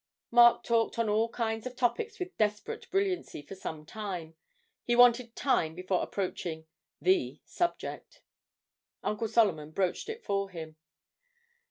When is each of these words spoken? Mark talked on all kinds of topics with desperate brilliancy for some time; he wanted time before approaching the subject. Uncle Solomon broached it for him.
Mark 0.31 0.63
talked 0.63 0.97
on 0.97 1.09
all 1.09 1.29
kinds 1.29 1.67
of 1.67 1.75
topics 1.75 2.17
with 2.17 2.35
desperate 2.35 2.89
brilliancy 2.89 3.43
for 3.43 3.53
some 3.53 3.85
time; 3.85 4.33
he 4.83 4.95
wanted 4.95 5.35
time 5.35 5.75
before 5.75 6.01
approaching 6.01 6.65
the 6.99 7.39
subject. 7.45 8.23
Uncle 9.03 9.27
Solomon 9.27 9.69
broached 9.69 10.09
it 10.09 10.23
for 10.23 10.49
him. 10.49 10.75